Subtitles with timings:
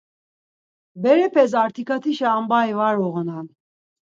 [1.01, 3.47] Berepes artikatişa ambayi var uğunan.